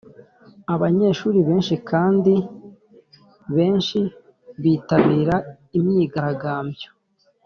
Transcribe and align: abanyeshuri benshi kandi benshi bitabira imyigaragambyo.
abanyeshuri 0.73 1.39
benshi 1.47 1.75
kandi 1.89 2.33
benshi 3.55 3.99
bitabira 4.61 5.35
imyigaragambyo. 5.77 6.89